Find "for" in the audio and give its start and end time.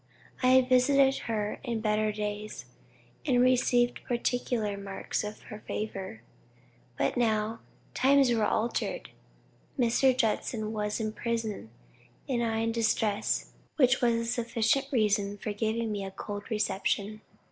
15.37-15.53